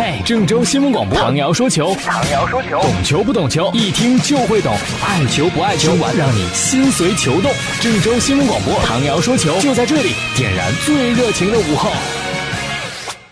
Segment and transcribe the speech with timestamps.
[0.00, 4.72] 嘿，郑州新闻广播，唐瑶说球，唐瑶说球，懂球不懂球，一听就会懂，
[5.04, 7.50] 爱球不爱球，让你心随球动。
[7.80, 11.90] 郑州新闻广播，唐瑶说球，就在这里，点燃最热情的午后。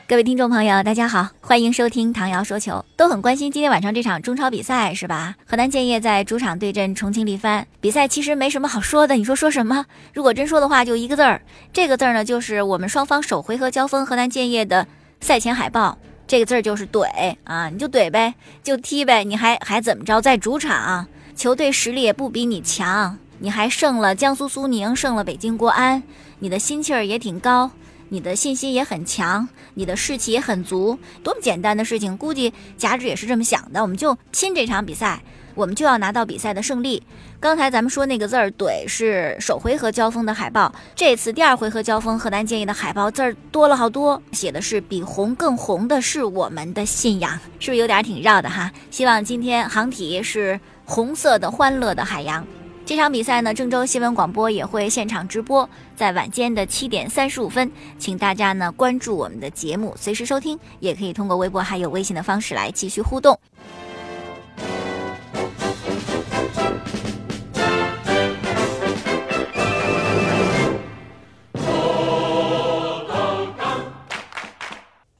[0.09, 2.85] 各位听众朋友，大家好，欢迎收听唐瑶说球。
[2.97, 5.37] 都很关心今天晚上这场中超比赛是吧？
[5.47, 9.15] 河南建业在主场对阵重庆力帆，比赛其实没什么好说的。
[9.15, 9.87] 你说说什么？
[10.13, 11.41] 如果真说的话，就一个字儿，
[11.73, 14.85] 这个字儿呢，就是我们双方首回合交锋，河南建业的
[15.21, 15.97] 赛前海报，
[16.27, 17.69] 这个字儿就是怼啊！
[17.69, 20.21] 你就怼呗，就踢呗，你还还怎么着？
[20.21, 21.07] 在主场，
[21.37, 26.03] 球队实力也不比你强，你还胜了江苏苏宁，胜了北京国安，
[26.41, 27.71] 你的心气儿也挺高。
[28.09, 33.83] 你的信心也很强，你的士气也很足，多么简单的事情，估计贾指也是这么想的。
[33.83, 35.23] 我们就拼这场比赛，
[35.55, 37.03] 我们就要拿到比赛的胜利。
[37.39, 48.73] 刚才咱们说那个字儿“怼”是首回合交锋的海报，这次第二回合交锋，河南建业的海报字儿多了好多，写的是“比红更红的是我们的信仰”，是不是有点挺绕的哈？
[48.91, 52.45] 希望今天航体是红色的欢乐的海洋。
[52.87, 63.37] 这场比赛呢，郑州新闻广播也会现场直播，在晚间的七点三十五分，请大家呢关注我们的节目，随时收听，也可以通过微博还有微信的方式来继续互动。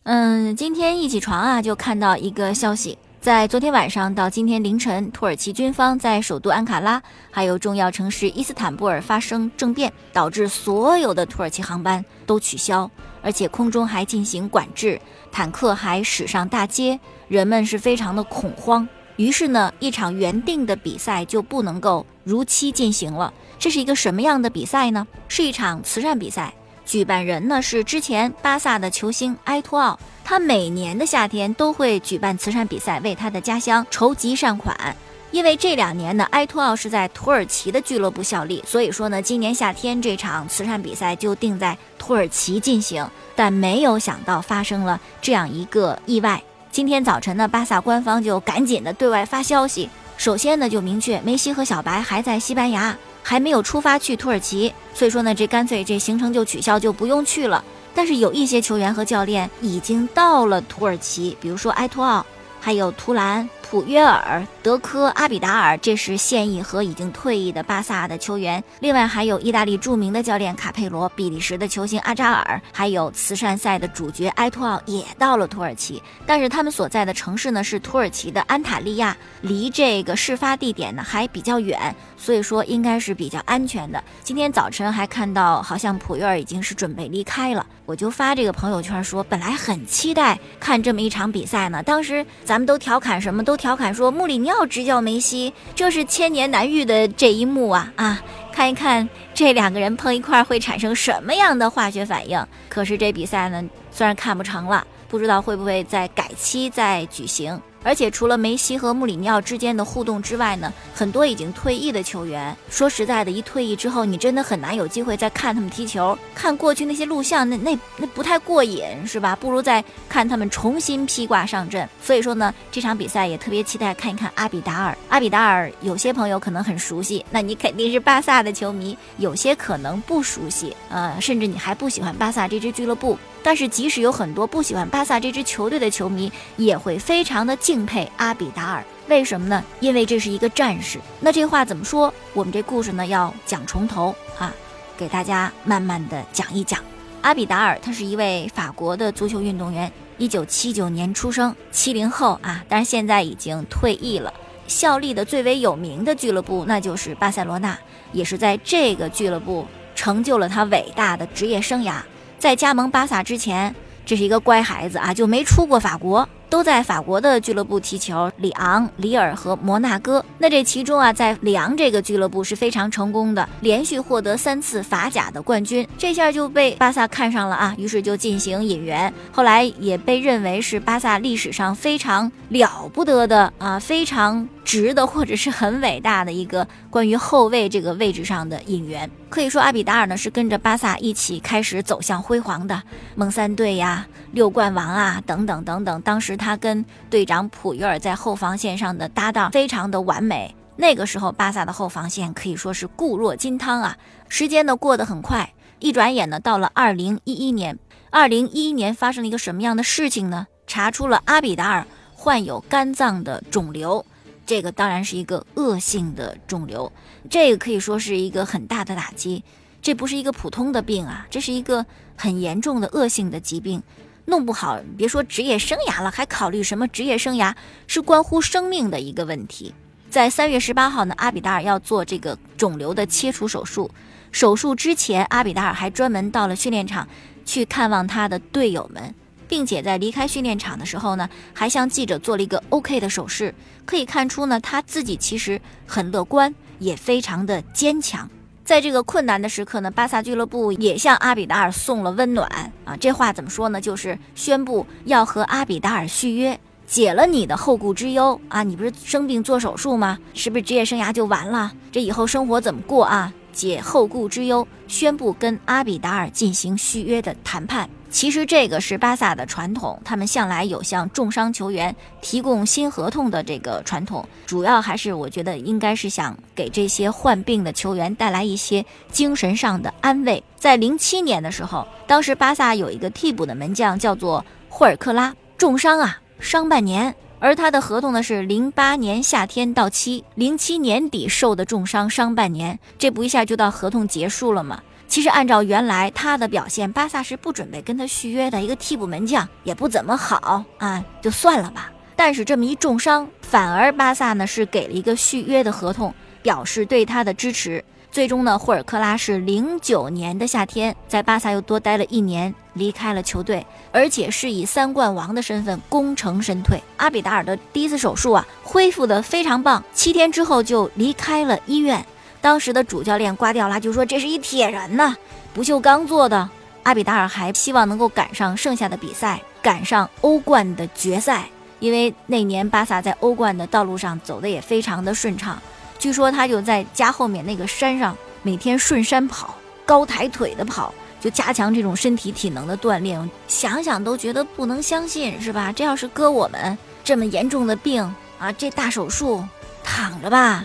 [0.05, 2.97] 嗯，今天一起床啊，就看到一个消息。
[3.27, 12.89] 在昨天晚上到今天凌晨，土耳其军方在首都安卡拉还有重要城市伊斯坦布尔发生政变，导致所有的土耳其航班都取消，
[13.23, 15.01] 而且空中还进行管制，
[15.33, 18.89] 坦克还驶上大街，人们是非常的恐慌。
[19.17, 23.35] 于是呢，一场原定的比赛就不能够如期进行了。
[23.59, 25.05] 这是一个什么样的比赛呢？
[25.27, 26.55] 是一场慈善比赛。
[26.87, 34.97] 举办人呢是之前巴萨的球星埃托奥，他每年的夏天都会举办慈善比赛，为他的家乡筹集善款。
[35.33, 43.07] 因为这两年呢，埃托奥是在土耳其的俱乐部效力，所以说呢，今年夏天这场慈善比赛就定在土耳其进行。
[43.35, 46.41] 但没有想到发生了这样一个意外。
[46.71, 52.97] 今天早晨呢，巴萨官方就赶紧的对外发消息，首先呢就明确梅西和小白还在西班牙。
[53.29, 57.65] 还没有出发去土耳其，所以说呢，这干脆这行程就取消，就不用去了。
[57.93, 62.25] 但是有一些球员和教练已经到了土耳其，比如说埃托奥，
[62.61, 63.49] 还有图兰。
[63.69, 68.65] 普约尔、德科、阿比达尔，这是现役和已经退役的巴萨的球员。
[68.81, 76.03] 另外还有意大利著名的教练卡佩罗、比利时的球星阿扎尔，还有慈善赛的主角埃托奥也到了土耳其。
[76.27, 84.03] 但是他们所在的城市呢是土耳其的安塔利亚，离这个事发地点呢还比较远，所以说应该是比较安全的。
[84.25, 87.65] 今天早晨还看到，好像普约尔已经是准备离开了。
[87.85, 91.81] 我就发这个朋友圈说，本来很期待看这么一场比赛呢。
[91.85, 93.57] 当时咱们都调侃什么都。
[93.57, 97.93] 调侃说：“穆里尼奥要执教梅西，这是千年难遇的这一幕啊！
[97.97, 98.23] 啊，
[98.53, 102.43] 看一看这两个人碰一块会产生什么样的化学反应。
[102.69, 116.19] 可是这比赛呢，虽然看不成了，不知道会不会在改期再举行。”而且除了梅西和穆里尼奥之间的互动之外呢，很多已经退役的球员，说实在的，一退役之后，你真的很难有机会再看他们踢球。
[116.35, 119.37] 看过去那些录像，那那那不太过瘾，是吧？
[119.37, 121.89] 不如再看他们重新披挂上阵。
[122.03, 124.99] 所以说呢，这场比赛也特别期待看一看阿比达尔。
[125.09, 133.17] 阿比达尔，有些朋友可能很熟悉，那你肯定是巴萨的球迷；有些可能不熟悉，呃，甚至你还不喜欢巴萨这支俱乐部。
[133.47, 138.85] 但是，即使有很多不喜欢巴萨这支球队的球迷，也会非常的敬佩阿比达尔。
[139.07, 139.63] 为什么呢？
[139.79, 140.99] 因为这是一个战士。
[141.21, 142.13] 那这话怎么说？
[142.35, 144.53] 我们这故事呢要讲从头啊，
[144.99, 146.81] 给大家慢慢的讲一讲。
[147.23, 154.35] 阿比达尔他是一位法国的足球运动员，一九七九年出生，七零后啊，但是现在已经退役了。
[154.67, 157.79] 效力的最为有名的俱乐部那就是巴塞罗那，
[158.11, 159.65] 也是在这个俱乐部
[159.95, 162.01] 成就了他伟大的职业生涯。
[162.39, 163.75] 在加盟巴萨之前，
[164.05, 166.29] 这是一个乖孩子啊，就没出过法国。
[166.49, 170.25] 都在法国的俱乐部踢球，里昂、里尔和摩纳哥。
[170.39, 179.13] 那这其中啊，在里昂这个俱乐部是非常成功的，连续获得三次法甲的冠军，这下就被巴萨看上了啊，于是就进行引援。
[179.33, 189.11] 后来也被认为是巴萨历史上非常了不得的啊，非常值得或者是很伟大的一个关于后卫这个位置上的引援。
[189.29, 192.83] 可以说，阿比达尔呢是跟着巴萨一起开始走向辉煌的，
[193.17, 196.37] 蒙三队呀、六冠王啊等等等等，当时。
[196.37, 200.55] 他跟队长普约尔在后防线上的搭档非常的完美。
[200.77, 203.97] 那个时候，巴萨的后防线可以说是固若金汤啊。
[204.29, 207.79] 时间呢过得很快，一转眼呢到了二零一一年。
[208.11, 210.47] 二零一一年发生了一个什么样的事情呢？
[210.67, 214.05] 查出了阿比达尔患有肝脏的肿瘤，
[214.47, 216.91] 这个当然是一个恶性的肿瘤，
[217.29, 219.43] 这个可以说是一个很大的打击。
[219.83, 221.85] 这不是一个普通的病啊，这是一个
[222.17, 223.83] 很严重的恶性的疾病，
[224.25, 227.55] 弄不好别说职业生涯了，还考虑什么职业生涯？
[227.87, 229.75] 是关乎生命的一个问题。
[230.11, 233.91] 在三月十八号呢，阿比达尔要做这个肿瘤的切除手术。
[234.33, 237.07] 手术之前，阿比达尔还专门到了训练场
[237.45, 239.15] 去看望他的队友们，
[239.49, 243.55] 并且在离开训练场的时候呢，还向记者做了一个 OK 的手势。
[243.85, 248.29] 可以看出呢，他自己其实很乐观，也非常的坚强。
[248.65, 252.49] 在这个困难的时刻呢，巴萨俱乐部也向阿比达尔送了温暖
[252.85, 252.97] 啊！
[252.97, 253.81] 这话怎么说呢？
[253.81, 258.65] 就是宣布要和阿比达尔续约，解了你的后顾之忧啊！
[258.65, 260.19] 你不是生病做手术吗？
[260.35, 261.73] 是不是职业生涯就完了？
[261.93, 263.33] 这以后生活怎么过啊？
[263.53, 267.89] 解后顾之忧，宣布跟阿比达尔进行续约的谈判。
[268.17, 278.83] 其实这个是巴萨的传统，他们向来有向重伤球员提供新合同的这个传统，主要还是我觉得应该是想给这些患病的球员带来一些
[279.13, 280.43] 精神上的安慰。
[280.57, 294.81] 在零七年的时候，当时巴萨有一个替补的门将叫做霍尔克拉，重伤啊，伤半年，而他的合同呢是零八年夏天到期，零七年底受的重伤，伤半年，这不一下就到合同结束了吗？
[295.09, 298.61] 其实按照原来他的表现，巴萨是不准备跟他续约的。
[298.61, 301.91] 一个替补门将也不怎么好啊，就算了吧。
[302.17, 306.13] 但是这么一重伤，反而巴萨呢是给了一个续约的合同，
[306.43, 307.85] 表示对他的支持。
[308.11, 316.83] 最终呢，霍尔克拉是零九年的夏天在巴萨又多待了一年，离开了球队，而且是以三冠王的身份功成身退。
[316.97, 322.05] 阿比达尔的第一次手术啊，恢复的非常棒，七天之后就离开了医院。
[322.47, 325.17] 当时的主教练瓜迪奥拉就说：“这是一铁人呐，
[325.53, 326.49] 不锈钢做的。”
[326.85, 331.49] 阿比达尔还希望能够赶上剩下的比赛，赶上欧冠的决赛，
[331.81, 335.61] 因为那年巴萨在欧冠的道路上走的也非常的顺畅。
[335.99, 343.29] 据说他就在家后面那个山上每天顺山跑，高抬腿的跑，就加强这种身体体能的锻炼。
[343.49, 345.73] 想想都觉得不能相信，是吧？
[345.73, 348.01] 这要是搁我们这么严重的病
[348.39, 349.45] 啊，这大手术
[349.83, 350.65] 躺着吧。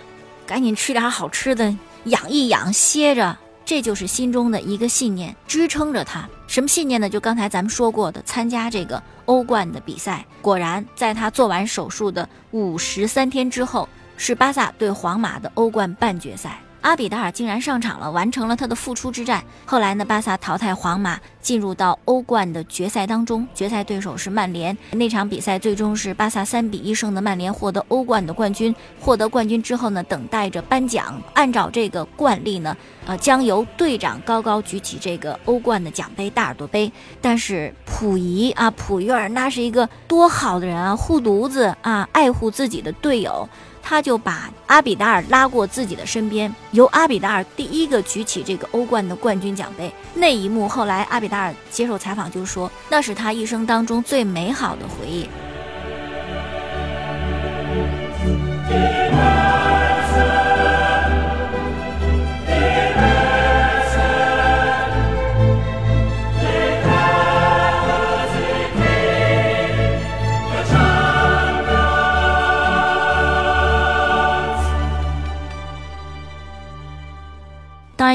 [0.51, 6.27] 赶紧吃点好吃的，养一养，歇着，这就是心中的一个信念，支撑着他。
[6.45, 7.09] 什么信念呢？
[7.09, 10.25] 就刚才咱们说过的，参加这个欧冠的比赛。
[10.41, 13.87] 果然，在他做完手术的五十三天之后，
[14.17, 16.59] 是巴萨对皇马的欧冠半决赛。
[16.81, 19.43] 阿比达尔竟然上场了，完成了他的复出之战。
[19.65, 23.47] 后来呢，巴萨淘汰皇马，进入到欧冠的决赛当中。
[23.53, 24.75] 决赛对手是曼联。
[24.91, 28.75] 那场比赛最终是巴萨三比一胜的曼联，获得欧冠的冠军。
[28.99, 31.21] 获得冠军之后呢，等待着颁奖。
[31.33, 32.75] 按照这个惯例呢，
[33.05, 36.91] 呃，将由队长高高举起这个欧冠的奖杯——大耳朵杯。
[37.21, 43.47] 但是溥仪啊，溥仪尔那是一个多好的人啊，护犊子啊，爱护自己的队友。
[43.81, 49.93] 他就把阿比达尔拉过自己的身边，由阿比达尔第一个举起这个欧冠的冠军奖杯。
[50.13, 55.27] 那一幕，后来阿比达尔接受采访就说，那是他一生当中最美好的回忆。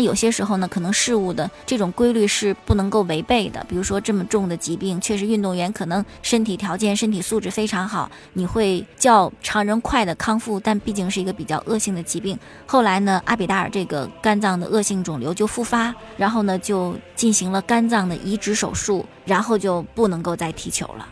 [0.06, 3.62] 有些时候呢，可能事物的这种规律是不能够违背的。
[3.68, 10.58] 比如说，这么重的疾病，确实运动员可能身体条件、身体素质非常好，你会较常人快的康复。
[10.60, 12.38] 但毕竟是一个比较恶性的疾病。
[12.66, 21.08] 后来呢，阿比达尔这个肝脏的恶性肿瘤就复发，然后呢，就进行了肝脏的移植手术，然后就不能够再踢球了。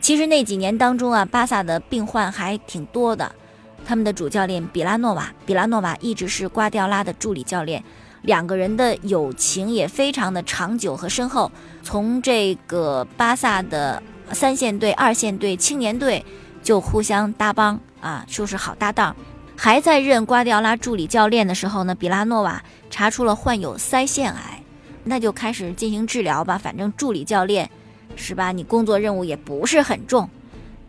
[0.00, 3.30] 其实那几年当中啊，巴萨的病患还挺多的。
[3.84, 7.84] 他们的主教练比拉诺瓦，比拉诺瓦一直是瓜迪奥拉的助理教练。
[8.26, 11.50] 两个人的友情也非常的长久和深厚，
[11.82, 14.02] 从这个巴萨的
[14.32, 16.22] 三线队、二线队、青年队
[16.62, 19.14] 就互相搭帮啊，就是好搭档。
[19.56, 24.62] 还在任瓜迪奥拉助理教练的时候呢，比拉诺瓦查出了患有腮腺癌，
[25.04, 26.58] 那就开始进行治疗吧。
[26.58, 27.70] 反正助理教练
[28.16, 28.50] 是吧？
[28.50, 30.28] 你工作任务也不是很重，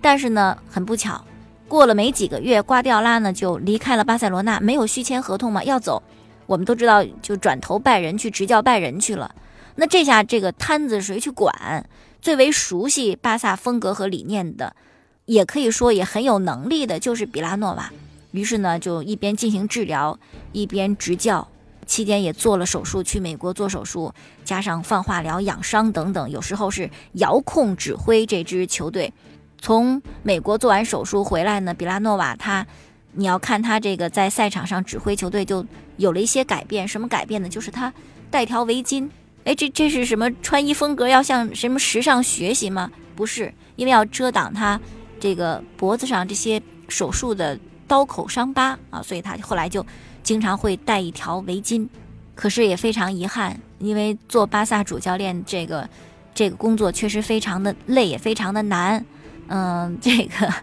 [0.02, 1.24] 但是呢，很不巧，
[1.68, 6.02] 过了没几个月，瓜迪奥拉呢就离开了巴塞罗那，没有续签合同嘛，要走。
[6.48, 9.36] 我们都知道，就转头拜仁去执教拜仁去了。
[9.76, 11.88] 那这下这个摊子谁去管？
[12.20, 14.76] 最为熟悉巴萨风格和理念的，
[15.26, 17.92] 也可以说也很有能力的，就是比拉诺瓦。
[18.32, 20.18] 于是呢，就一边进行治疗，
[20.52, 21.48] 一边执教。
[21.86, 24.14] 期间也做了手术，去美国做手术，
[24.44, 29.14] 加上放化疗、养伤等等，有时候是遥控指挥这支球队。
[29.60, 32.68] 从美国做完手术回来呢，比拉诺瓦他，
[33.18, 35.66] 你要看他这个在赛场上指挥球队就
[35.98, 36.88] 有了一些改变。
[36.88, 37.50] 什么改变呢？
[37.50, 37.92] 就是他
[38.30, 39.10] 带条围巾。
[39.44, 41.08] 哎，这这是什么穿衣风格？
[41.08, 42.92] 要向什么时尚学习吗？
[43.16, 44.80] 不是，因为要遮挡他
[45.20, 49.84] 这个脖子上这些手术的刀口伤疤啊，所以他后来就
[50.22, 51.88] 经常会带一条围巾。
[52.36, 55.90] 可是也非常遗憾，因为做巴萨主教练这个
[56.36, 59.04] 这个工作确实非常的累，也非常的难。
[59.48, 60.54] 嗯，这个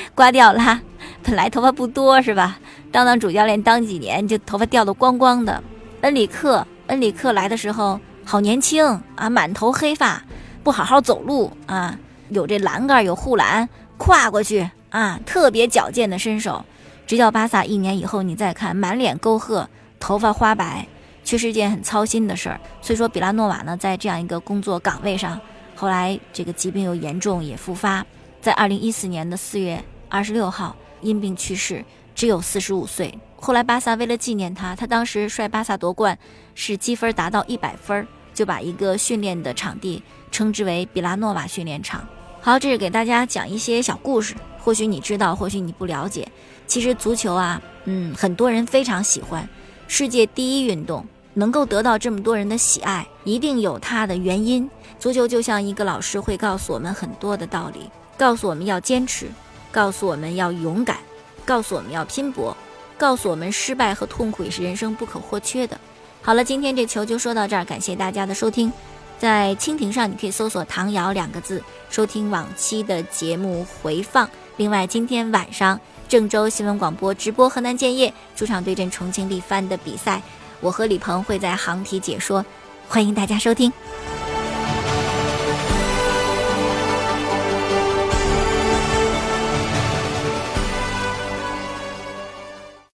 [0.14, 0.80] 刮掉了，
[1.22, 2.58] 本来头发不多是吧？
[2.90, 5.62] 当当主教练当几年，就头发掉的光光的。
[6.02, 8.84] 恩里克，恩里克来的时候好年轻
[9.16, 10.22] 啊，满头黑发，
[10.62, 11.98] 不好好走路啊，
[12.30, 16.64] 有这栏杆有护栏，跨过去啊，特别矫健的身手。
[17.06, 20.86] 执教巴萨一年以后，你再看，满脸沟壑，头发花白，
[21.24, 22.60] 确实一件很操心的事儿。
[22.80, 25.40] 所以说，比拉诺瓦呢，在这样一个工作岗位上，
[25.74, 28.04] 后来这个疾病又严重，也复发。
[28.48, 33.12] 在二零一四年的四月二十六号因病去世，只有四十五岁。
[33.36, 36.18] 后来巴萨为了纪念他，他当时率巴萨夺冠
[36.54, 40.02] 是积分达到一百分，就把一个训练的场地
[40.32, 42.08] 称之为比拉诺瓦训练场。
[42.40, 46.26] 好，这是给大家讲一些小故事，或许你知道，或许你不了解。
[46.66, 49.46] 其实足球啊，嗯，很多人非常喜欢，
[49.88, 54.70] 世界第一运动能够得到这么多人的喜爱，一定有它的原因。
[54.98, 57.90] 足球就像一个老师会告诉我们很多的道理。
[58.18, 59.28] 告诉我们要坚持，
[59.72, 60.98] 告诉我们要勇敢，
[61.46, 62.54] 告诉我们要拼搏，
[62.98, 65.78] 告诉我们失败和痛苦也是人生不可或缺的。
[66.20, 68.70] 好了，今天这球就说到这儿，感谢大家的收听。
[69.18, 74.28] 在蜻蜓上你可以搜索“唐瑶”两个字，收听往期的节目回放。
[74.56, 80.20] 另外，今天晚上郑州新闻广播直播河南建业主场对阵重庆力帆的比赛，
[80.60, 82.44] 我和李鹏会在航体解说，
[82.88, 83.72] 欢迎大家收听。